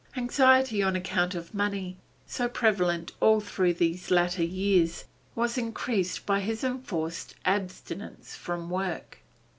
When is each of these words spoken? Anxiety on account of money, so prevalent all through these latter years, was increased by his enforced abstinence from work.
Anxiety 0.15 0.81
on 0.81 0.95
account 0.95 1.35
of 1.35 1.53
money, 1.53 1.95
so 2.25 2.49
prevalent 2.49 3.11
all 3.19 3.39
through 3.39 3.75
these 3.75 4.09
latter 4.09 4.41
years, 4.43 5.03
was 5.35 5.59
increased 5.59 6.25
by 6.25 6.39
his 6.39 6.63
enforced 6.63 7.35
abstinence 7.45 8.33
from 8.35 8.71
work. 8.71 9.19